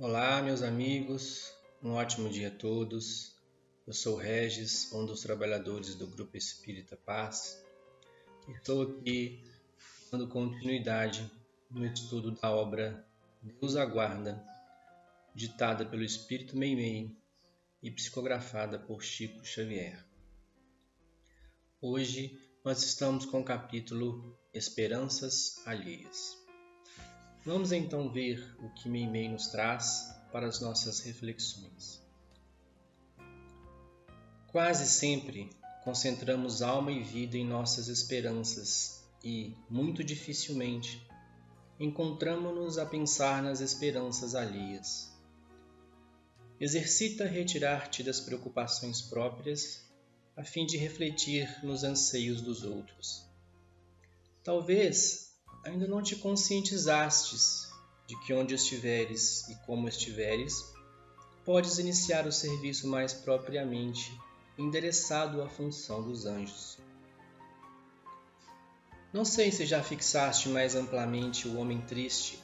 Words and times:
Olá, 0.00 0.40
meus 0.40 0.62
amigos, 0.62 1.52
um 1.82 1.94
ótimo 1.94 2.30
dia 2.30 2.46
a 2.46 2.50
todos. 2.52 3.34
Eu 3.84 3.92
sou 3.92 4.14
Regis, 4.14 4.92
um 4.92 5.04
dos 5.04 5.22
trabalhadores 5.22 5.96
do 5.96 6.06
Grupo 6.06 6.36
Espírita 6.36 6.96
Paz. 6.96 7.60
Estou 8.46 8.82
aqui 8.82 9.42
dando 10.08 10.28
continuidade 10.28 11.28
no 11.68 11.84
estudo 11.84 12.30
da 12.30 12.48
obra 12.48 13.04
Deus 13.42 13.74
Aguarda, 13.74 14.40
ditada 15.34 15.84
pelo 15.84 16.04
Espírito 16.04 16.56
Meimei 16.56 17.10
e 17.82 17.90
psicografada 17.90 18.78
por 18.78 19.02
Chico 19.02 19.44
Xavier. 19.44 20.06
Hoje 21.82 22.40
nós 22.64 22.84
estamos 22.84 23.26
com 23.26 23.40
o 23.40 23.44
capítulo 23.44 24.38
Esperanças 24.54 25.60
Alheias. 25.66 26.47
Vamos 27.48 27.72
então 27.72 28.12
ver 28.12 28.46
o 28.62 28.68
que 28.68 28.90
Meimei 28.90 29.26
nos 29.26 29.46
traz 29.46 30.14
para 30.30 30.46
as 30.46 30.60
nossas 30.60 31.00
reflexões. 31.00 31.98
Quase 34.48 34.86
sempre 34.86 35.48
concentramos 35.82 36.60
alma 36.60 36.92
e 36.92 37.02
vida 37.02 37.38
em 37.38 37.46
nossas 37.46 37.88
esperanças 37.88 39.02
e, 39.24 39.56
muito 39.70 40.04
dificilmente, 40.04 41.02
encontramos-nos 41.80 42.76
a 42.76 42.84
pensar 42.84 43.42
nas 43.42 43.62
esperanças 43.62 44.34
alheias. 44.34 45.10
Exercita 46.60 47.24
retirar-te 47.24 48.02
das 48.02 48.20
preocupações 48.20 49.00
próprias 49.00 49.90
a 50.36 50.44
fim 50.44 50.66
de 50.66 50.76
refletir 50.76 51.48
nos 51.64 51.82
anseios 51.82 52.42
dos 52.42 52.62
outros. 52.62 53.26
Talvez 54.44 55.27
ainda 55.64 55.86
não 55.86 56.02
te 56.02 56.16
conscientizastes 56.16 57.68
de 58.06 58.18
que 58.20 58.32
onde 58.32 58.54
estiveres 58.54 59.48
e 59.48 59.54
como 59.66 59.88
estiveres, 59.88 60.72
podes 61.44 61.78
iniciar 61.78 62.26
o 62.26 62.32
serviço 62.32 62.88
mais 62.88 63.12
propriamente 63.12 64.18
endereçado 64.56 65.42
à 65.42 65.48
função 65.48 66.02
dos 66.02 66.26
anjos. 66.26 66.78
Não 69.12 69.24
sei 69.24 69.50
se 69.50 69.64
já 69.64 69.82
fixaste 69.82 70.48
mais 70.48 70.74
amplamente 70.74 71.48
o 71.48 71.56
homem 71.58 71.80
triste 71.80 72.38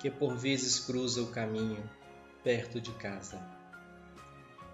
que 0.00 0.10
por 0.10 0.36
vezes 0.36 0.78
cruza 0.78 1.22
o 1.22 1.28
caminho 1.28 1.88
perto 2.44 2.80
de 2.80 2.92
casa. 2.92 3.40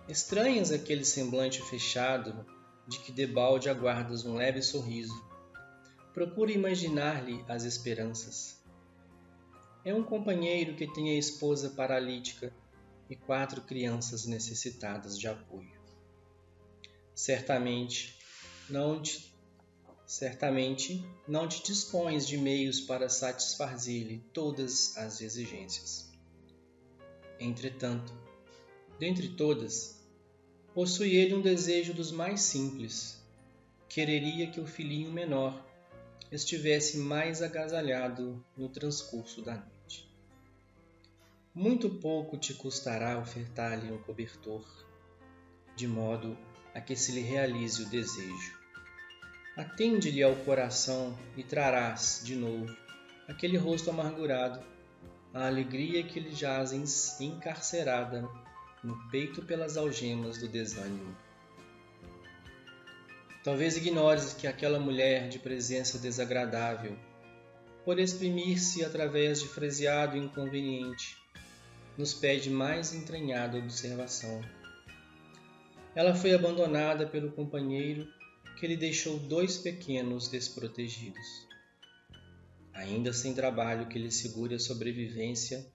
Estranhas 0.09 0.73
aquele 0.73 1.05
semblante 1.05 1.63
fechado 1.63 2.45
de 2.87 2.99
que 2.99 3.13
debalde 3.13 3.69
aguardas 3.69 4.25
um 4.25 4.35
leve 4.35 4.61
sorriso. 4.61 5.15
Procure 6.15 6.53
imaginar-lhe 6.53 7.43
as 7.49 7.65
esperanças. 7.65 8.63
É 9.85 9.95
um 9.95 10.03
companheiro 10.03 10.77
que 10.77 10.87
tem 10.87 11.11
a 11.11 11.19
esposa 11.19 11.71
paralítica 11.71 12.53
e 13.09 13.17
quatro 13.17 13.63
crianças 13.63 14.27
necessitadas 14.27 15.19
de 15.19 15.27
apoio. 15.27 15.81
Certamente 17.15 18.19
não 18.69 19.01
te 19.01 19.33
certamente 20.07 21.03
não 21.27 21.49
te 21.49 21.63
dispões 21.63 22.27
de 22.27 22.37
meios 22.37 22.81
para 22.81 23.09
satisfazer-lhe 23.09 24.19
todas 24.33 24.95
as 24.99 25.23
exigências. 25.23 26.13
Entretanto, 27.41 28.13
dentre 28.99 29.31
todas, 29.31 30.01
possui 30.75 31.17
ele 31.17 31.35
um 31.35 31.41
desejo 31.41 31.95
dos 31.95 32.13
mais 32.13 32.43
simples. 32.43 33.21
Quereria 33.89 34.51
que 34.51 34.61
o 34.61 34.67
filhinho 34.67 35.11
menor 35.11 35.72
estivesse 36.33 36.99
mais 36.99 37.43
agasalhado 37.43 38.45
no 38.57 38.69
transcurso 38.69 39.43
da 39.43 39.55
noite. 39.55 40.11
Muito 41.55 41.89
pouco 41.91 42.37
te 42.37 42.55
custará 42.55 43.19
ofertar-lhe 43.19 43.93
um 43.93 43.99
cobertor, 43.99 44.67
de 45.77 45.87
modo 45.87 46.37
a 46.75 46.81
que 46.81 46.97
se 46.97 47.13
lhe 47.13 47.21
realize 47.21 47.83
o 47.83 47.89
desejo 47.89 48.63
Atende-lhe 49.55 50.23
ao 50.23 50.35
coração 50.35 51.15
e 51.37 51.43
trarás, 51.43 52.23
de 52.25 52.35
novo, 52.35 52.75
aquele 53.29 53.59
rosto 53.59 53.91
amargurado, 53.91 54.65
a 55.35 55.47
alegria 55.47 56.03
que 56.03 56.19
lhe 56.19 56.35
jaz 56.35 56.73
encarcerada 57.21 58.27
no 58.83 58.97
peito 59.11 59.43
pelas 59.43 59.77
algemas 59.77 60.39
do 60.39 60.49
desânimo. 60.49 61.15
Talvez 63.45 63.77
ignores 63.77 64.35
que 64.35 64.47
aquela 64.47 64.79
mulher 64.79 65.29
de 65.29 65.39
presença 65.39 65.99
desagradável, 65.99 66.97
por 67.85 67.99
exprimir-se 67.99 68.85
através 68.85 69.41
de 69.41 69.49
fraseado 69.49 70.17
inconveniente, 70.17 71.17
nos 71.99 72.15
pede 72.15 72.49
mais 72.49 72.95
entranhada 72.95 73.59
observação. 73.59 74.41
Ela 75.95 76.15
foi 76.15 76.33
abandonada 76.33 77.07
pelo 77.07 77.33
companheiro 77.33 78.07
que 78.61 78.67
lhe 78.67 78.77
deixou 78.77 79.19
dois 79.19 79.59
pequenos 79.59 80.29
desprotegidos. 80.29 81.49
Ainda 82.73 83.13
sem 83.13 83.35
trabalho 83.35 83.89
que 83.89 83.99
lhe 83.99 84.11
segure 84.11 84.55
a 84.55 84.59
sobrevivência, 84.61 85.67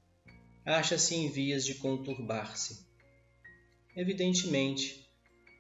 acha-se 0.65 1.15
em 1.15 1.29
vias 1.29 1.65
de 1.65 1.75
conturbar-se. 1.75 2.87
Evidentemente, 3.95 5.06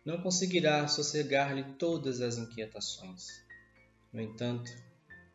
não 0.07 0.21
conseguirá 0.21 0.87
sossegar-lhe 0.87 1.65
todas 1.73 2.21
as 2.21 2.37
inquietações. 2.37 3.25
No 4.13 4.21
entanto, 4.21 4.71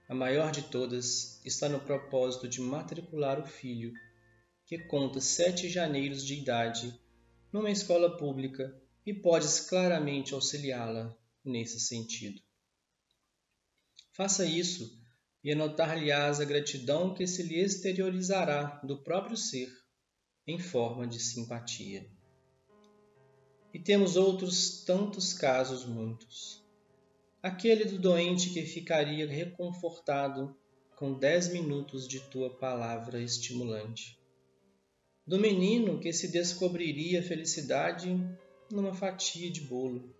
a 0.08 0.14
maior 0.14 0.50
de 0.50 0.62
todas 0.62 1.44
está 1.44 1.68
no 1.68 1.78
propósito 1.78 2.48
de 2.48 2.58
matricular 2.58 3.38
o 3.38 3.46
filho, 3.46 3.92
que 4.64 4.78
conta 4.78 5.20
sete 5.20 5.68
janeiros 5.68 6.24
de 6.24 6.40
idade, 6.40 6.98
numa 7.52 7.70
escola 7.70 8.16
pública 8.16 8.74
e 9.04 9.12
podes 9.12 9.60
claramente 9.60 10.32
auxiliá-la 10.32 11.14
nesse 11.44 11.78
sentido. 11.78 12.40
Faça 14.14 14.46
isso 14.46 14.90
e 15.44 15.52
anotar-lhe-ás 15.52 16.40
a 16.40 16.46
gratidão 16.46 17.12
que 17.12 17.26
se 17.26 17.42
lhe 17.42 17.60
exteriorizará 17.60 18.80
do 18.82 19.02
próprio 19.02 19.36
ser 19.36 19.68
em 20.46 20.58
forma 20.58 21.06
de 21.06 21.20
simpatia. 21.20 22.10
E 23.72 23.78
temos 23.78 24.16
outros 24.16 24.84
tantos 24.84 25.32
casos 25.32 25.84
muitos. 25.84 26.62
Aquele 27.42 27.84
do 27.84 27.98
doente 27.98 28.50
que 28.50 28.62
ficaria 28.62 29.26
reconfortado 29.26 30.54
com 30.96 31.14
dez 31.18 31.48
minutos 31.48 32.06
de 32.06 32.20
tua 32.20 32.50
palavra 32.50 33.20
estimulante. 33.20 34.18
Do 35.26 35.38
menino 35.38 35.98
que 35.98 36.12
se 36.12 36.28
descobriria 36.28 37.22
felicidade 37.22 38.16
numa 38.70 38.92
fatia 38.92 39.50
de 39.50 39.60
bolo 39.62 40.14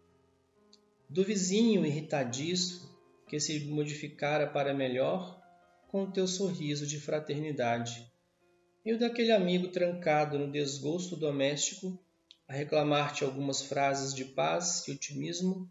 do 1.12 1.22
vizinho 1.22 1.84
irritadiço 1.84 2.90
que 3.28 3.38
se 3.38 3.60
modificara 3.66 4.46
para 4.46 4.72
melhor 4.72 5.38
com 5.88 6.04
o 6.04 6.10
teu 6.10 6.26
sorriso 6.26 6.86
de 6.86 6.98
fraternidade, 6.98 8.10
e 8.82 8.94
o 8.94 8.98
daquele 8.98 9.30
amigo 9.30 9.68
trancado 9.68 10.38
no 10.38 10.50
desgosto 10.50 11.14
doméstico 11.14 12.02
a 12.48 12.52
reclamar-te 12.52 13.24
algumas 13.24 13.62
frases 13.62 14.14
de 14.14 14.24
paz 14.24 14.86
e 14.86 14.92
otimismo 14.92 15.70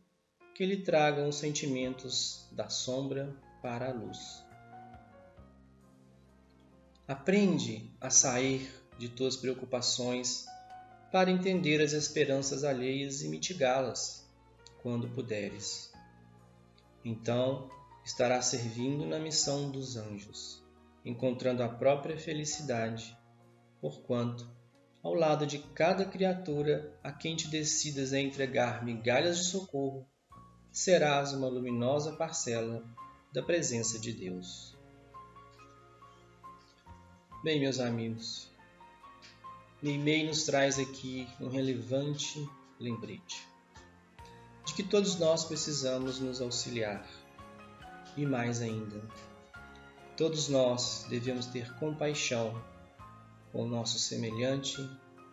que 0.55 0.65
lhe 0.65 0.77
tragam 0.77 1.29
os 1.29 1.35
sentimentos 1.35 2.47
da 2.51 2.69
sombra 2.69 3.35
para 3.61 3.89
a 3.89 3.93
luz. 3.93 4.43
Aprende 7.07 7.91
a 7.99 8.09
sair 8.09 8.69
de 8.97 9.09
tuas 9.09 9.35
preocupações 9.35 10.45
para 11.11 11.29
entender 11.29 11.81
as 11.81 11.91
esperanças 11.91 12.63
alheias 12.63 13.21
e 13.21 13.27
mitigá-las 13.27 14.25
quando 14.81 15.09
puderes. 15.09 15.91
Então 17.03 17.69
estará 18.05 18.41
servindo 18.41 19.05
na 19.05 19.19
missão 19.19 19.69
dos 19.69 19.97
anjos, 19.97 20.63
encontrando 21.03 21.63
a 21.63 21.69
própria 21.69 22.17
felicidade, 22.17 23.17
porquanto, 23.79 24.49
ao 25.03 25.13
lado 25.13 25.47
de 25.47 25.59
cada 25.59 26.05
criatura 26.05 26.97
a 27.03 27.11
quem 27.11 27.35
te 27.35 27.47
decidas 27.47 28.13
a 28.13 28.19
entregar 28.19 28.83
migalhas 28.83 29.37
de 29.37 29.45
socorro, 29.45 30.07
serás 30.71 31.33
uma 31.33 31.47
luminosa 31.47 32.13
parcela 32.13 32.83
da 33.33 33.41
presença 33.41 33.99
de 33.99 34.13
Deus. 34.13 34.77
Bem, 37.43 37.59
meus 37.59 37.79
amigos, 37.79 38.51
Neimei 39.81 40.27
nos 40.27 40.43
traz 40.43 40.77
aqui 40.77 41.27
um 41.39 41.49
relevante 41.49 42.47
lembrete 42.79 43.47
de 44.63 44.75
que 44.75 44.83
todos 44.83 45.17
nós 45.17 45.43
precisamos 45.43 46.19
nos 46.19 46.39
auxiliar. 46.39 47.03
E 48.15 48.25
mais 48.25 48.61
ainda, 48.61 49.01
todos 50.15 50.49
nós 50.49 51.07
devemos 51.09 51.47
ter 51.47 51.73
compaixão 51.75 52.61
com 53.51 53.63
o 53.63 53.67
nosso 53.67 53.99
semelhante 53.99 54.77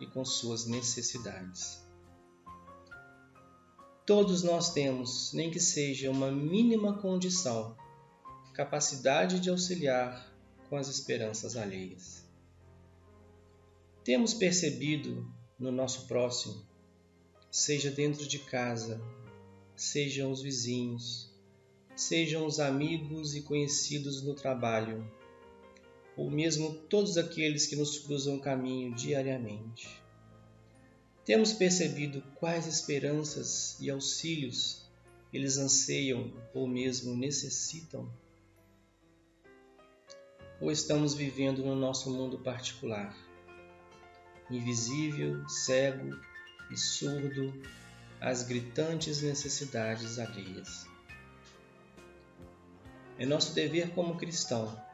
e 0.00 0.06
com 0.06 0.24
suas 0.24 0.66
necessidades. 0.66 1.86
Todos 4.04 4.42
nós 4.42 4.72
temos, 4.72 5.32
nem 5.34 5.50
que 5.50 5.60
seja 5.60 6.10
uma 6.10 6.30
mínima 6.30 6.98
condição, 6.98 7.76
capacidade 8.54 9.38
de 9.38 9.50
auxiliar 9.50 10.34
com 10.68 10.76
as 10.76 10.88
esperanças 10.88 11.56
alheias. 11.56 12.26
Temos 14.02 14.32
percebido 14.32 15.30
no 15.58 15.70
nosso 15.70 16.06
próximo, 16.06 16.66
seja 17.50 17.90
dentro 17.90 18.26
de 18.26 18.38
casa, 18.38 19.00
sejam 19.76 20.32
os 20.32 20.40
vizinhos, 20.40 21.30
sejam 21.94 22.46
os 22.46 22.58
amigos 22.58 23.34
e 23.34 23.42
conhecidos 23.42 24.22
no 24.22 24.34
trabalho, 24.34 25.06
ou 26.18 26.28
mesmo 26.28 26.74
todos 26.90 27.16
aqueles 27.16 27.68
que 27.68 27.76
nos 27.76 28.00
cruzam 28.00 28.34
o 28.34 28.40
caminho 28.40 28.92
diariamente. 28.92 30.02
Temos 31.24 31.52
percebido 31.52 32.20
quais 32.34 32.66
esperanças 32.66 33.76
e 33.80 33.88
auxílios 33.88 34.82
eles 35.32 35.58
anseiam 35.58 36.32
ou 36.52 36.66
mesmo 36.66 37.16
necessitam? 37.16 38.10
Ou 40.60 40.72
estamos 40.72 41.14
vivendo 41.14 41.64
no 41.64 41.76
nosso 41.76 42.10
mundo 42.10 42.36
particular, 42.40 43.16
invisível, 44.50 45.48
cego 45.48 46.18
e 46.68 46.76
surdo 46.76 47.54
às 48.20 48.42
gritantes 48.42 49.22
necessidades 49.22 50.18
alheias? 50.18 50.84
É 53.16 53.24
nosso 53.24 53.54
dever 53.54 53.90
como 53.90 54.16
cristão 54.16 54.88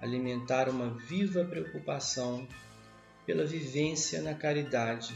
alimentar 0.00 0.68
uma 0.68 0.90
viva 0.90 1.44
preocupação 1.44 2.46
pela 3.26 3.44
vivência 3.44 4.22
na 4.22 4.34
caridade 4.34 5.14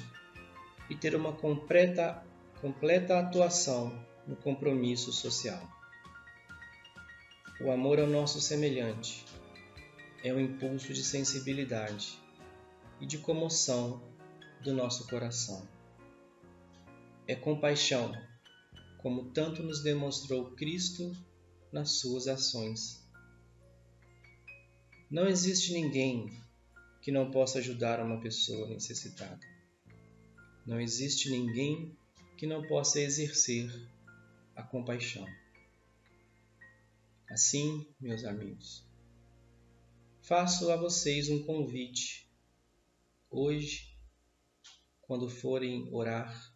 e 0.88 0.94
ter 0.94 1.16
uma 1.16 1.32
completa, 1.32 2.22
completa 2.60 3.18
atuação 3.18 4.04
no 4.26 4.36
compromisso 4.36 5.12
social. 5.12 5.60
O 7.60 7.70
amor 7.70 7.98
ao 7.98 8.06
nosso 8.06 8.40
semelhante 8.40 9.24
é 10.22 10.32
um 10.32 10.40
impulso 10.40 10.92
de 10.92 11.04
sensibilidade 11.04 12.18
e 13.00 13.06
de 13.06 13.18
comoção 13.18 14.02
do 14.62 14.74
nosso 14.74 15.06
coração. 15.06 15.66
É 17.26 17.34
compaixão, 17.34 18.12
como 18.98 19.30
tanto 19.30 19.62
nos 19.62 19.82
demonstrou 19.82 20.52
Cristo 20.52 21.12
nas 21.72 21.98
suas 21.98 22.26
ações. 22.26 23.03
Não 25.14 25.28
existe 25.28 25.72
ninguém 25.72 26.28
que 27.00 27.12
não 27.12 27.30
possa 27.30 27.60
ajudar 27.60 28.04
uma 28.04 28.20
pessoa 28.20 28.66
necessitada. 28.66 29.46
Não 30.66 30.80
existe 30.80 31.30
ninguém 31.30 31.96
que 32.36 32.48
não 32.48 32.66
possa 32.66 33.00
exercer 33.00 33.70
a 34.56 34.62
compaixão. 34.64 35.24
Assim, 37.30 37.86
meus 38.00 38.24
amigos, 38.24 38.84
faço 40.20 40.68
a 40.72 40.76
vocês 40.76 41.28
um 41.28 41.44
convite. 41.44 42.28
Hoje, 43.30 43.96
quando 45.00 45.30
forem 45.30 45.88
orar, 45.92 46.52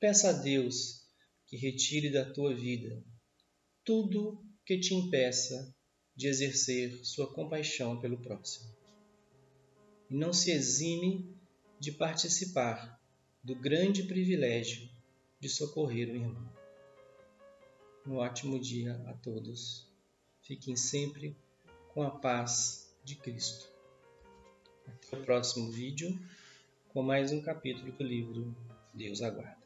peça 0.00 0.30
a 0.30 0.32
Deus 0.32 1.06
que 1.48 1.58
retire 1.58 2.10
da 2.10 2.32
tua 2.32 2.54
vida 2.54 3.04
tudo 3.84 4.42
que 4.64 4.80
te 4.80 4.94
impeça 4.94 5.76
de 6.16 6.28
exercer 6.28 7.04
sua 7.04 7.26
compaixão 7.26 8.00
pelo 8.00 8.18
próximo. 8.18 8.70
E 10.08 10.14
não 10.14 10.32
se 10.32 10.50
exime 10.50 11.34
de 11.78 11.90
participar 11.92 13.00
do 13.42 13.54
grande 13.54 14.04
privilégio 14.04 14.88
de 15.40 15.48
socorrer 15.48 16.08
o 16.08 16.16
irmão. 16.16 16.52
Um 18.06 18.16
ótimo 18.16 18.58
dia 18.58 18.94
a 19.06 19.14
todos. 19.14 19.86
Fiquem 20.42 20.76
sempre 20.76 21.36
com 21.92 22.02
a 22.02 22.10
paz 22.10 22.94
de 23.04 23.16
Cristo. 23.16 23.68
Até 24.86 25.16
o 25.16 25.24
próximo 25.24 25.70
vídeo 25.70 26.18
com 26.88 27.02
mais 27.02 27.32
um 27.32 27.40
capítulo 27.40 27.90
do 27.92 28.04
livro 28.04 28.54
Deus 28.94 29.20
Aguarda. 29.20 29.63